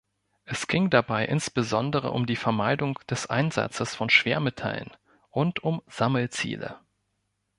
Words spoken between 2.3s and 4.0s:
Vermeidung des Einsatzes